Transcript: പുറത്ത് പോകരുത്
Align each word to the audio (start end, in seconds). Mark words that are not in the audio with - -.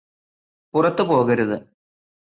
പുറത്ത് 0.73 1.01
പോകരുത് 1.01 1.57